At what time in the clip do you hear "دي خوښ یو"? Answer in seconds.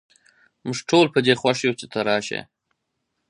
1.25-1.77